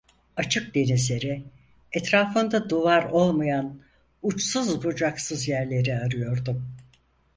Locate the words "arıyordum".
5.95-6.67